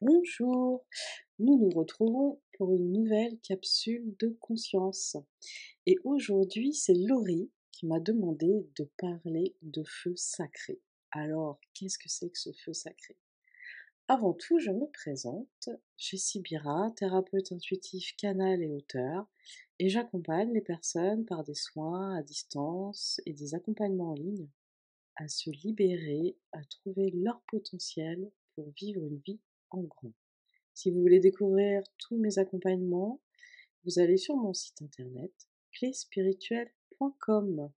Bonjour, 0.00 0.86
nous 1.40 1.58
nous 1.58 1.70
retrouvons 1.70 2.40
pour 2.56 2.72
une 2.72 2.92
nouvelle 2.92 3.36
capsule 3.40 4.14
de 4.20 4.28
conscience. 4.40 5.16
Et 5.86 5.96
aujourd'hui, 6.04 6.72
c'est 6.72 6.94
Laurie 6.94 7.50
qui 7.72 7.88
m'a 7.88 7.98
demandé 7.98 8.64
de 8.76 8.88
parler 8.96 9.56
de 9.62 9.82
feu 9.82 10.14
sacré. 10.14 10.80
Alors, 11.10 11.60
qu'est-ce 11.74 11.98
que 11.98 12.08
c'est 12.08 12.30
que 12.30 12.38
ce 12.38 12.52
feu 12.52 12.72
sacré? 12.72 13.16
Avant 14.06 14.34
tout, 14.34 14.60
je 14.60 14.70
me 14.70 14.86
présente. 14.86 15.68
Jessie 15.96 16.42
Bira, 16.42 16.92
thérapeute 16.94 17.50
intuitif 17.50 18.14
canal 18.14 18.62
et 18.62 18.70
auteur, 18.70 19.26
et 19.80 19.88
j'accompagne 19.88 20.52
les 20.52 20.60
personnes 20.60 21.24
par 21.24 21.42
des 21.42 21.56
soins 21.56 22.14
à 22.14 22.22
distance 22.22 23.20
et 23.26 23.32
des 23.32 23.56
accompagnements 23.56 24.12
en 24.12 24.14
ligne 24.14 24.48
à 25.16 25.26
se 25.26 25.50
libérer, 25.50 26.36
à 26.52 26.62
trouver 26.66 27.10
leur 27.10 27.40
potentiel 27.48 28.30
pour 28.54 28.70
vivre 28.70 29.02
une 29.02 29.18
vie 29.26 29.40
en 29.70 29.82
grand. 29.82 30.12
Si 30.74 30.90
vous 30.90 31.00
voulez 31.00 31.20
découvrir 31.20 31.82
tous 31.98 32.16
mes 32.16 32.38
accompagnements, 32.38 33.20
vous 33.84 33.98
allez 33.98 34.16
sur 34.16 34.36
mon 34.36 34.52
site 34.52 34.82
internet 34.82 35.32
clespirituelle.com. 35.72 37.72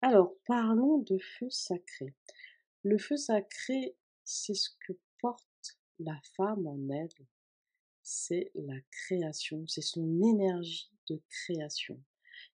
Alors, 0.00 0.34
parlons 0.46 0.98
de 0.98 1.18
feu 1.18 1.48
sacré. 1.50 2.14
Le 2.82 2.98
feu 2.98 3.16
sacré, 3.16 3.96
c'est 4.24 4.54
ce 4.54 4.70
que 4.80 4.92
porte 5.20 5.78
la 5.98 6.18
femme 6.36 6.66
en 6.66 6.88
elle. 6.90 7.26
C'est 8.02 8.50
la 8.54 8.80
création, 8.90 9.66
c'est 9.66 9.82
son 9.82 10.22
énergie 10.22 10.90
de 11.08 11.20
création. 11.28 12.02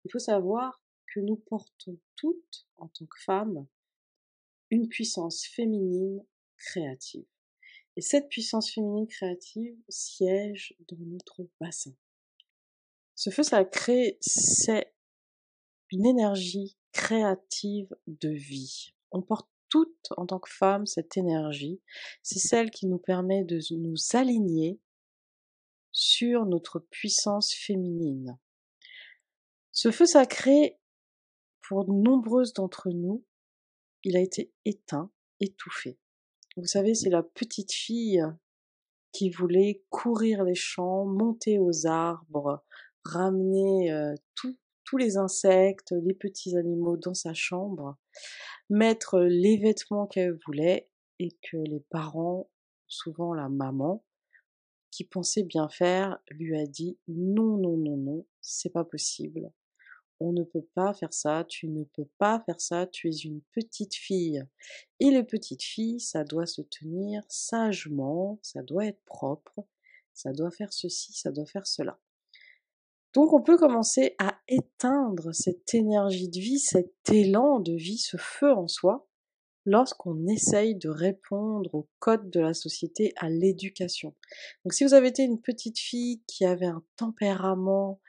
Il 0.04 0.10
faut 0.10 0.18
savoir 0.18 0.82
que 1.06 1.20
nous 1.20 1.36
portons 1.36 1.98
toutes, 2.16 2.66
en 2.78 2.88
tant 2.88 3.06
que 3.06 3.20
femmes, 3.20 3.66
une 4.70 4.88
puissance 4.88 5.46
féminine 5.46 6.24
créative. 6.56 7.26
Et 7.96 8.02
cette 8.02 8.28
puissance 8.28 8.70
féminine 8.70 9.06
créative 9.06 9.76
siège 9.88 10.76
dans 10.88 10.98
notre 10.98 11.48
bassin. 11.60 11.94
Ce 13.14 13.30
feu 13.30 13.42
sacré, 13.42 14.18
c'est 14.20 14.92
une 15.90 16.04
énergie 16.04 16.76
créative 16.92 17.88
de 18.06 18.28
vie. 18.28 18.92
On 19.10 19.22
porte 19.22 19.48
toutes, 19.68 20.12
en 20.16 20.26
tant 20.26 20.38
que 20.38 20.50
femmes, 20.50 20.86
cette 20.86 21.16
énergie. 21.16 21.80
C'est 22.22 22.38
celle 22.38 22.70
qui 22.70 22.86
nous 22.86 22.98
permet 22.98 23.44
de 23.44 23.60
nous 23.76 23.96
aligner 24.12 24.78
sur 25.92 26.44
notre 26.44 26.78
puissance 26.78 27.54
féminine. 27.54 28.38
Ce 29.72 29.90
feu 29.90 30.06
sacré, 30.06 30.78
pour 31.62 31.90
nombreuses 31.90 32.52
d'entre 32.52 32.90
nous, 32.90 33.24
il 34.04 34.16
a 34.16 34.20
été 34.20 34.52
éteint, 34.64 35.10
étouffé. 35.40 35.98
Vous 36.56 36.66
savez, 36.66 36.94
c'est 36.94 37.10
la 37.10 37.22
petite 37.22 37.72
fille 37.72 38.24
qui 39.12 39.30
voulait 39.30 39.82
courir 39.90 40.42
les 40.42 40.54
champs, 40.54 41.04
monter 41.04 41.58
aux 41.58 41.86
arbres, 41.86 42.64
ramener 43.04 43.92
tous 44.34 44.96
les 44.96 45.18
insectes, 45.18 45.92
les 46.02 46.14
petits 46.14 46.56
animaux 46.56 46.96
dans 46.96 47.14
sa 47.14 47.34
chambre, 47.34 47.96
mettre 48.70 49.20
les 49.20 49.58
vêtements 49.58 50.06
qu'elle 50.06 50.38
voulait 50.46 50.88
et 51.18 51.36
que 51.42 51.56
les 51.56 51.80
parents, 51.90 52.48
souvent 52.86 53.34
la 53.34 53.48
maman, 53.48 54.04
qui 54.90 55.04
pensait 55.04 55.42
bien 55.42 55.68
faire, 55.68 56.18
lui 56.30 56.58
a 56.58 56.66
dit 56.66 56.98
non, 57.06 57.58
non, 57.58 57.76
non, 57.76 57.96
non, 57.96 58.26
c'est 58.40 58.72
pas 58.72 58.84
possible 58.84 59.52
on 60.20 60.32
ne 60.32 60.42
peut 60.42 60.66
pas 60.74 60.94
faire 60.94 61.12
ça, 61.12 61.44
tu 61.48 61.68
ne 61.68 61.84
peux 61.84 62.08
pas 62.18 62.42
faire 62.46 62.60
ça, 62.60 62.86
tu 62.86 63.08
es 63.08 63.16
une 63.16 63.40
petite 63.52 63.94
fille. 63.94 64.44
Et 65.00 65.10
les 65.10 65.22
petites 65.22 65.62
filles, 65.62 66.00
ça 66.00 66.24
doit 66.24 66.46
se 66.46 66.62
tenir 66.62 67.22
sagement, 67.28 68.38
ça 68.42 68.62
doit 68.62 68.86
être 68.86 69.04
propre, 69.04 69.66
ça 70.14 70.32
doit 70.32 70.50
faire 70.50 70.72
ceci, 70.72 71.12
ça 71.12 71.30
doit 71.30 71.46
faire 71.46 71.66
cela. 71.66 71.98
Donc 73.12 73.32
on 73.32 73.42
peut 73.42 73.56
commencer 73.56 74.14
à 74.18 74.38
éteindre 74.48 75.34
cette 75.34 75.74
énergie 75.74 76.28
de 76.28 76.38
vie, 76.38 76.58
cet 76.58 76.92
élan 77.10 77.60
de 77.60 77.72
vie, 77.72 77.98
ce 77.98 78.18
feu 78.18 78.52
en 78.52 78.68
soi, 78.68 79.08
lorsqu'on 79.64 80.26
essaye 80.26 80.76
de 80.76 80.88
répondre 80.88 81.74
au 81.74 81.88
code 81.98 82.30
de 82.30 82.40
la 82.40 82.54
société, 82.54 83.12
à 83.16 83.28
l'éducation. 83.28 84.14
Donc 84.64 84.72
si 84.72 84.84
vous 84.84 84.94
avez 84.94 85.08
été 85.08 85.22
une 85.22 85.40
petite 85.40 85.78
fille 85.78 86.22
qui 86.26 86.44
avait 86.44 86.66
un 86.66 86.84
tempérament 86.96 88.00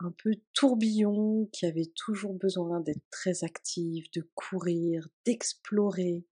un 0.00 0.12
peu 0.12 0.34
tourbillon, 0.52 1.48
qui 1.52 1.66
avait 1.66 1.90
toujours 1.94 2.34
besoin 2.34 2.80
d'être 2.80 3.02
très 3.10 3.44
actif, 3.44 4.10
de 4.12 4.28
courir, 4.34 5.08
d'explorer, 5.24 6.24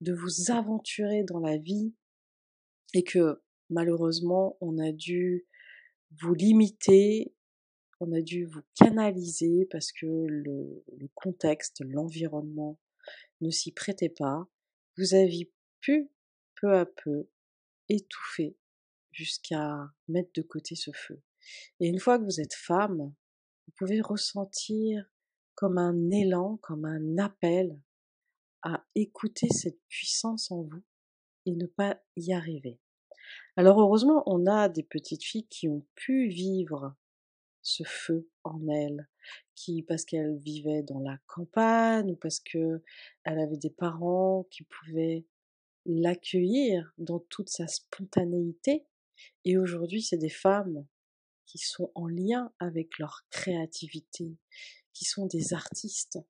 de 0.00 0.12
vous 0.12 0.50
aventurer 0.50 1.24
dans 1.24 1.40
la 1.40 1.58
vie, 1.58 1.94
et 2.94 3.04
que 3.04 3.42
malheureusement 3.68 4.56
on 4.60 4.78
a 4.78 4.92
dû 4.92 5.46
vous 6.20 6.34
limiter, 6.34 7.34
on 8.00 8.12
a 8.12 8.20
dû 8.22 8.46
vous 8.46 8.62
canaliser 8.74 9.66
parce 9.70 9.92
que 9.92 10.06
le, 10.06 10.82
contexte, 11.14 11.82
l'environnement 11.86 12.78
ne 13.40 13.50
s'y 13.50 13.72
prêtait 13.72 14.08
pas, 14.08 14.48
vous 14.96 15.14
avez 15.14 15.52
pu 15.80 16.10
peu 16.60 16.74
à 16.74 16.86
peu 16.86 17.28
étouffer 17.88 18.56
jusqu'à 19.12 19.92
mettre 20.08 20.30
de 20.34 20.42
côté 20.42 20.74
ce 20.74 20.90
feu. 20.92 21.20
Et 21.80 21.88
une 21.88 21.98
fois 21.98 22.18
que 22.18 22.24
vous 22.24 22.40
êtes 22.40 22.54
femme, 22.54 23.14
vous 23.66 23.72
pouvez 23.76 24.00
ressentir 24.00 25.04
comme 25.54 25.78
un 25.78 26.10
élan, 26.10 26.58
comme 26.62 26.84
un 26.84 27.18
appel 27.18 27.78
à 28.62 28.84
écouter 28.94 29.48
cette 29.48 29.80
puissance 29.88 30.50
en 30.50 30.62
vous 30.62 30.82
et 31.46 31.52
ne 31.52 31.66
pas 31.66 32.00
y 32.16 32.32
arriver. 32.32 32.78
Alors 33.56 33.80
heureusement, 33.80 34.22
on 34.26 34.46
a 34.46 34.68
des 34.68 34.82
petites 34.82 35.24
filles 35.24 35.46
qui 35.48 35.68
ont 35.68 35.86
pu 35.94 36.28
vivre 36.28 36.94
ce 37.62 37.84
feu 37.84 38.28
en 38.44 38.68
elles, 38.68 39.08
qui 39.54 39.82
parce 39.82 40.04
qu'elles 40.04 40.36
vivaient 40.38 40.82
dans 40.82 41.00
la 41.00 41.18
campagne 41.26 42.12
ou 42.12 42.16
parce 42.16 42.40
que 42.40 42.82
elle 43.24 43.38
avait 43.38 43.58
des 43.58 43.70
parents 43.70 44.46
qui 44.50 44.64
pouvaient 44.64 45.26
l'accueillir 45.86 46.92
dans 46.98 47.20
toute 47.20 47.48
sa 47.48 47.66
spontanéité. 47.66 48.86
Et 49.44 49.58
aujourd'hui, 49.58 50.02
c'est 50.02 50.16
des 50.16 50.30
femmes 50.30 50.86
qui 51.50 51.58
sont 51.58 51.90
en 51.96 52.06
lien 52.06 52.52
avec 52.60 52.96
leur 53.00 53.26
créativité, 53.30 54.36
qui 54.92 55.04
sont 55.04 55.26
des 55.26 55.52
artistes, 55.52 56.20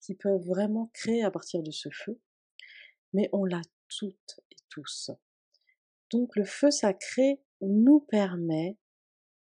qui 0.00 0.14
peuvent 0.14 0.46
vraiment 0.46 0.88
créer 0.94 1.24
à 1.24 1.32
partir 1.32 1.64
de 1.64 1.72
ce 1.72 1.88
feu, 1.90 2.20
mais 3.12 3.28
on 3.32 3.44
l'a 3.44 3.60
toutes 3.88 4.40
et 4.52 4.56
tous. 4.68 5.10
Donc 6.10 6.36
le 6.36 6.44
feu 6.44 6.70
sacré 6.70 7.42
nous 7.60 7.98
permet 7.98 8.78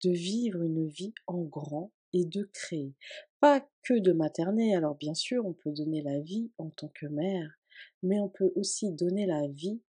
de 0.03 0.11
vivre 0.11 0.63
une 0.63 0.89
vie 0.89 1.15
en 1.29 1.43
grand 1.43 1.93
et 2.13 2.25
de 2.25 2.43
créer. 2.53 2.93
Pas 3.39 3.61
que 3.85 3.95
de 3.95 4.13
materner, 4.13 4.75
alors 4.75 4.97
bien 4.97 5.15
sûr 5.15 5.47
on 5.47 5.53
peut 5.53 5.71
donner 5.71 6.03
la 6.03 6.19
vie 6.19 6.51
en 6.59 6.71
tant 6.71 6.89
que 6.89 7.07
mère, 7.07 7.61
mais 8.03 8.19
on 8.19 8.29
peut 8.29 8.53
aussi 8.57 8.91
donner 8.91 9.27
la 9.27 9.47
vie 9.47 9.81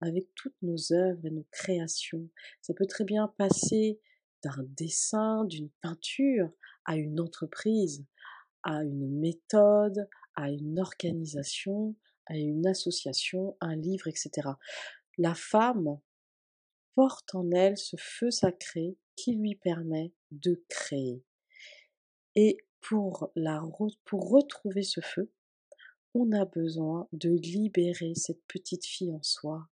avec 0.00 0.34
toutes 0.34 0.56
nos 0.62 0.92
œuvres 0.92 1.26
et 1.26 1.30
nos 1.30 1.46
créations. 1.50 2.30
Ça 2.62 2.72
peut 2.72 2.86
très 2.86 3.04
bien 3.04 3.28
passer 3.36 4.00
d'un 4.42 4.64
dessin, 4.76 5.44
d'une 5.44 5.70
peinture, 5.82 6.50
à 6.84 6.96
une 6.96 7.20
entreprise, 7.20 8.04
à 8.62 8.82
une 8.82 9.18
méthode, 9.18 10.08
à 10.34 10.50
une 10.50 10.78
organisation, 10.78 11.96
à 12.26 12.36
une 12.36 12.66
association, 12.66 13.56
un 13.60 13.76
livre, 13.76 14.06
etc. 14.06 14.48
La 15.16 15.34
femme 15.34 15.98
porte 16.94 17.34
en 17.34 17.50
elle 17.52 17.76
ce 17.76 17.96
feu 17.96 18.30
sacré 18.30 18.96
qui 19.16 19.34
lui 19.34 19.56
permet 19.56 20.12
de 20.30 20.64
créer. 20.68 21.24
Et 22.34 22.58
pour, 22.80 23.32
retrouver 24.12 24.82
ce 24.82 25.00
feu, 25.00 25.32
on 26.14 26.32
a 26.32 26.44
besoin 26.44 27.08
de 27.12 27.30
libérer 27.30 28.14
cette 28.14 28.42
petite 28.46 28.86
fille 28.86 29.12
en 29.12 29.22
soi, 29.22 29.68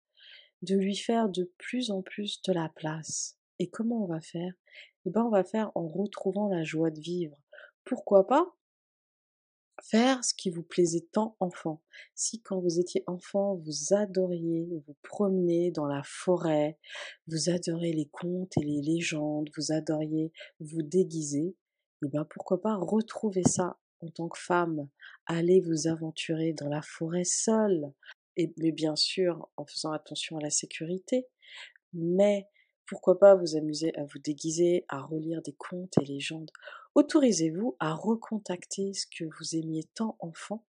de 0.63 0.77
lui 0.77 0.97
faire 0.97 1.29
de 1.29 1.53
plus 1.59 1.91
en 1.91 2.03
plus 2.03 2.41
de 2.43 2.53
la 2.53 2.71
place, 2.71 3.39
et 3.59 3.69
comment 3.69 4.05
on 4.05 4.07
va 4.07 4.21
faire? 4.21 4.53
Eh 5.07 5.11
bien, 5.11 5.25
on 5.25 5.31
va 5.31 5.45
faire 5.45 5.71
en 5.75 5.87
retrouvant 5.87 6.49
la 6.49 6.65
joie 6.65 6.91
de 6.91 7.01
vivre. 7.01 7.37
Pourquoi 7.85 8.27
pas? 8.27 8.55
Faire 9.83 10.25
ce 10.25 10.35
qui 10.35 10.51
vous 10.51 10.63
plaisait 10.63 11.07
tant 11.13 11.37
enfant. 11.41 11.83
Si 12.15 12.41
quand 12.41 12.61
vous 12.61 12.79
étiez 12.79 13.03
enfant, 13.07 13.57
vous 13.57 13.93
adoriez 13.95 14.67
vous 14.87 14.97
promener 15.03 15.73
dans 15.73 15.87
la 15.87 16.03
forêt, 16.05 16.79
vous 17.27 17.51
adoriez 17.51 17.93
les 17.93 18.09
contes 18.09 18.57
et 18.57 18.65
les 18.65 18.81
légendes, 18.81 19.51
vous 19.57 19.73
adoriez 19.73 20.33
vous 20.61 20.83
déguiser, 20.83 21.57
eh 22.05 22.09
bien 22.09 22.25
pourquoi 22.25 22.61
pas 22.61 22.77
retrouver 22.77 23.43
ça 23.43 23.79
en 24.01 24.09
tant 24.09 24.29
que 24.29 24.39
femme, 24.39 24.89
aller 25.27 25.61
vous 25.61 25.89
aventurer 25.89 26.53
dans 26.53 26.69
la 26.69 26.83
forêt 26.83 27.25
seule, 27.25 27.93
mais 28.37 28.73
bien 28.73 28.97
sûr 28.97 29.49
en 29.57 29.67
faisant 29.67 29.91
attention 29.91 30.39
à 30.39 30.41
la 30.41 30.51
sécurité, 30.51 31.27
mais 31.93 32.49
pourquoi 32.87 33.19
pas 33.19 33.35
vous 33.35 33.57
amuser 33.57 33.95
à 33.97 34.05
vous 34.05 34.19
déguiser, 34.19 34.85
à 34.89 35.01
relire 35.01 35.43
des 35.43 35.55
contes 35.55 35.95
et 36.01 36.05
légendes 36.05 36.51
Autorisez-vous 36.95 37.77
à 37.81 37.93
recontacter 37.93 38.93
ce 38.93 39.07
que 39.07 39.25
vous 39.25 39.57
aimiez 39.57 39.85
tant 39.95 40.17
enfant 40.21 40.65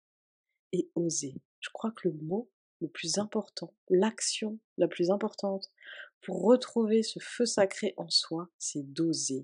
et 0.71 0.89
osez. 0.95 1.35
Je 1.59 1.69
crois 1.71 1.91
que 1.91 2.07
le 2.07 2.15
mot 2.15 2.49
le 2.81 2.87
plus 2.87 3.19
important, 3.19 3.73
l'action 3.89 4.59
la 4.77 4.87
plus 4.87 5.11
importante 5.11 5.71
pour 6.21 6.41
retrouver 6.41 7.03
ce 7.03 7.19
feu 7.19 7.45
sacré 7.45 7.93
en 7.97 8.09
soi, 8.09 8.49
c'est 8.57 8.81
d'oser. 8.81 9.43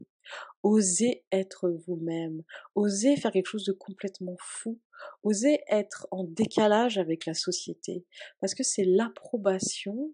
Oser 0.63 1.24
être 1.31 1.69
vous-même, 1.69 2.44
oser 2.74 3.15
faire 3.15 3.31
quelque 3.31 3.47
chose 3.47 3.65
de 3.65 3.71
complètement 3.71 4.35
fou, 4.39 4.79
oser 5.21 5.62
être 5.67 6.07
en 6.09 6.24
décalage 6.24 6.97
avec 6.97 7.25
la 7.27 7.35
société, 7.35 8.06
parce 8.39 8.56
que 8.56 8.63
c'est 8.63 8.85
l'approbation 8.85 10.12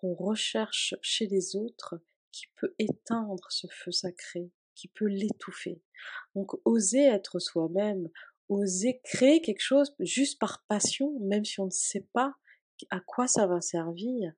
qu'on 0.00 0.14
recherche 0.14 0.94
chez 1.02 1.26
les 1.26 1.56
autres 1.56 2.00
qui 2.32 2.46
peut 2.56 2.74
éteindre 2.78 3.46
ce 3.50 3.66
feu 3.66 3.92
sacré, 3.92 4.50
qui 4.74 4.88
peut 4.88 5.08
l'étouffer. 5.08 5.82
Donc 6.34 6.52
oser 6.64 7.04
être 7.04 7.38
soi-même, 7.38 8.08
oser 8.48 9.00
créer 9.04 9.42
quelque 9.42 9.60
chose 9.60 9.94
juste 9.98 10.38
par 10.38 10.64
passion, 10.68 11.18
même 11.20 11.44
si 11.44 11.60
on 11.60 11.66
ne 11.66 11.70
sait 11.70 12.08
pas 12.14 12.34
à 12.88 13.00
quoi 13.00 13.26
ça 13.26 13.46
va 13.46 13.60
servir, 13.60 14.32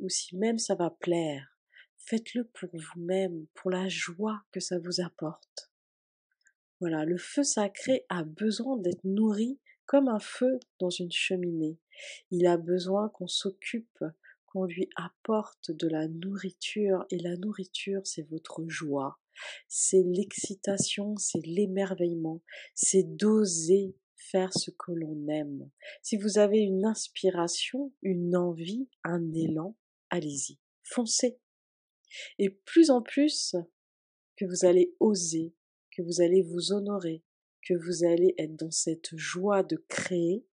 ou 0.00 0.10
si 0.10 0.36
même 0.36 0.58
ça 0.58 0.74
va 0.74 0.90
plaire. 0.90 1.58
Faites-le 1.96 2.44
pour 2.44 2.68
vous-même, 2.72 3.46
pour 3.54 3.70
la 3.70 3.88
joie 3.88 4.42
que 4.52 4.60
ça 4.60 4.78
vous 4.78 5.00
apporte. 5.00 5.72
Voilà, 6.78 7.06
le 7.06 7.16
feu 7.16 7.42
sacré 7.42 8.04
a 8.10 8.22
besoin 8.22 8.76
d'être 8.76 9.02
nourri 9.04 9.58
comme 9.86 10.08
un 10.08 10.18
feu 10.18 10.60
dans 10.78 10.90
une 10.90 11.10
cheminée. 11.10 11.78
Il 12.30 12.46
a 12.46 12.58
besoin 12.58 13.08
qu'on 13.08 13.28
s'occupe, 13.28 14.04
lui 14.64 14.88
apporte 14.96 15.70
de 15.70 15.88
la 15.88 16.08
nourriture, 16.08 17.04
et 17.10 17.18
la 17.18 17.36
nourriture, 17.36 18.06
c'est 18.06 18.28
votre 18.28 18.64
joie, 18.68 19.18
c'est 19.68 20.02
l'excitation, 20.02 21.16
c'est 21.16 21.44
l'émerveillement, 21.44 22.42
c'est 22.74 23.04
d'oser 23.16 23.96
faire 24.16 24.52
ce 24.52 24.70
que 24.70 24.92
l'on 24.92 25.28
aime. 25.28 25.70
Si 26.02 26.16
vous 26.16 26.38
avez 26.38 26.58
une 26.58 26.84
inspiration, 26.84 27.92
une 28.02 28.36
envie, 28.36 28.88
un 29.04 29.32
élan, 29.34 29.76
allez-y, 30.10 30.58
foncez. 30.82 31.38
Et 32.38 32.50
plus 32.50 32.90
en 32.90 33.02
plus 33.02 33.56
que 34.36 34.44
vous 34.44 34.64
allez 34.64 34.94
oser, 35.00 35.54
que 35.90 36.02
vous 36.02 36.20
allez 36.20 36.42
vous 36.42 36.72
honorer, 36.72 37.22
que 37.62 37.74
vous 37.74 38.04
allez 38.04 38.34
être 38.38 38.56
dans 38.56 38.70
cette 38.70 39.16
joie 39.16 39.62
de 39.62 39.76
créer, 39.88 40.46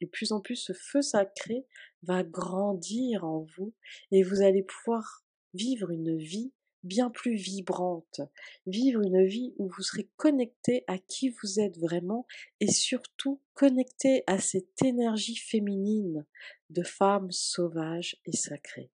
et 0.00 0.06
plus 0.06 0.32
en 0.32 0.40
plus 0.40 0.56
ce 0.56 0.72
feu 0.72 1.02
sacré 1.02 1.66
va 2.02 2.22
grandir 2.22 3.24
en 3.24 3.46
vous 3.56 3.74
et 4.10 4.22
vous 4.22 4.42
allez 4.42 4.62
pouvoir 4.62 5.24
vivre 5.54 5.90
une 5.90 6.16
vie 6.16 6.52
bien 6.84 7.10
plus 7.10 7.34
vibrante, 7.34 8.20
vivre 8.66 9.02
une 9.02 9.26
vie 9.26 9.54
où 9.58 9.68
vous 9.68 9.82
serez 9.82 10.08
connecté 10.16 10.84
à 10.86 10.98
qui 10.98 11.30
vous 11.30 11.60
êtes 11.60 11.78
vraiment 11.78 12.26
et 12.60 12.70
surtout 12.70 13.40
connecté 13.54 14.22
à 14.26 14.38
cette 14.38 14.82
énergie 14.82 15.36
féminine 15.36 16.24
de 16.70 16.82
femme 16.82 17.30
sauvage 17.30 18.16
et 18.24 18.36
sacrée. 18.36 18.90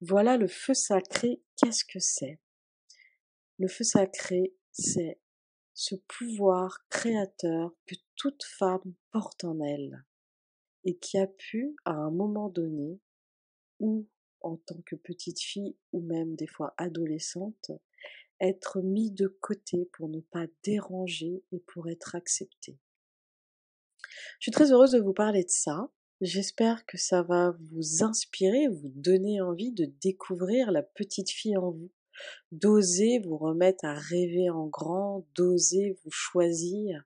Voilà 0.00 0.36
le 0.38 0.48
feu 0.48 0.74
sacré, 0.74 1.42
qu'est-ce 1.56 1.84
que 1.84 1.98
c'est? 1.98 2.40
Le 3.58 3.68
feu 3.68 3.84
sacré, 3.84 4.54
c'est 4.72 5.20
ce 5.74 5.94
pouvoir 5.94 6.86
créateur 6.88 7.74
que 7.86 7.94
toute 8.16 8.42
femme 8.44 8.94
porte 9.12 9.44
en 9.44 9.60
elle 9.60 10.04
et 10.84 10.96
qui 10.96 11.18
a 11.18 11.26
pu, 11.26 11.76
à 11.84 11.92
un 11.92 12.10
moment 12.10 12.48
donné, 12.48 13.00
ou 13.78 14.06
en 14.42 14.56
tant 14.56 14.80
que 14.86 14.96
petite 14.96 15.40
fille 15.40 15.76
ou 15.92 16.00
même 16.00 16.34
des 16.36 16.46
fois 16.46 16.74
adolescente, 16.76 17.70
être 18.40 18.80
mis 18.80 19.10
de 19.10 19.26
côté 19.26 19.88
pour 19.92 20.08
ne 20.08 20.20
pas 20.20 20.46
déranger 20.64 21.42
et 21.52 21.60
pour 21.60 21.88
être 21.88 22.14
accepté. 22.14 22.78
Je 24.38 24.44
suis 24.44 24.50
très 24.50 24.72
heureuse 24.72 24.92
de 24.92 25.00
vous 25.00 25.12
parler 25.12 25.44
de 25.44 25.50
ça. 25.50 25.90
J'espère 26.20 26.84
que 26.86 26.98
ça 26.98 27.22
va 27.22 27.56
vous 27.70 28.02
inspirer, 28.02 28.68
vous 28.68 28.90
donner 28.94 29.40
envie 29.40 29.72
de 29.72 29.86
découvrir 30.02 30.70
la 30.70 30.82
petite 30.82 31.30
fille 31.30 31.56
en 31.56 31.70
vous, 31.70 31.90
d'oser 32.52 33.20
vous 33.20 33.38
remettre 33.38 33.84
à 33.84 33.94
rêver 33.94 34.50
en 34.50 34.66
grand, 34.66 35.26
d'oser 35.34 35.98
vous 36.04 36.10
choisir, 36.10 37.04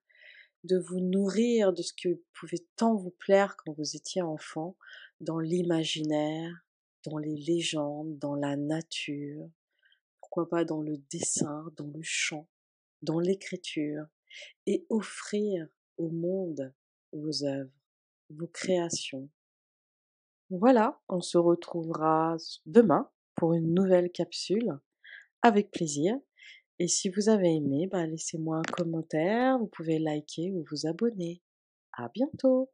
de 0.64 0.78
vous 0.78 1.00
nourrir 1.00 1.72
de 1.72 1.82
ce 1.82 1.93
qui 1.93 2.08
pouvait 2.32 2.66
tant 2.76 2.96
vous 2.96 3.14
plaire 3.19 3.56
quand 3.56 3.72
vous 3.72 3.96
étiez 3.96 4.22
enfant, 4.22 4.76
dans 5.20 5.38
l'imaginaire, 5.38 6.64
dans 7.05 7.19
les 7.19 7.37
légendes, 7.37 8.19
dans 8.19 8.34
la 8.34 8.56
nature, 8.56 9.49
pourquoi 10.20 10.49
pas 10.49 10.64
dans 10.64 10.81
le 10.81 10.96
dessin, 11.11 11.66
dans 11.76 11.87
le 11.87 12.02
chant, 12.02 12.49
dans 13.02 13.20
l'écriture, 13.20 14.06
et 14.66 14.87
offrir 14.88 15.69
au 15.99 16.08
monde 16.08 16.75
vos 17.12 17.44
œuvres, 17.44 17.70
vos 18.31 18.49
créations. 18.49 19.28
Voilà, 20.50 21.00
on 21.08 21.20
se 21.20 21.38
retrouvera 21.38 22.37
demain 22.67 23.10
pour 23.37 23.55
une 23.55 23.75
nouvelle 23.75 24.10
capsule, 24.10 24.78
avec 25.43 25.70
plaisir. 25.70 26.19
Et 26.80 26.88
si 26.88 27.08
vous 27.08 27.28
avez 27.28 27.54
aimé, 27.56 27.88
bah 27.90 28.06
laissez-moi 28.06 28.58
un 28.58 28.62
commentaire, 28.62 29.58
vous 29.58 29.66
pouvez 29.68 29.98
liker 29.98 30.52
ou 30.52 30.64
vous 30.70 30.86
abonner. 30.86 31.40
À 31.92 32.08
bientôt! 32.08 32.70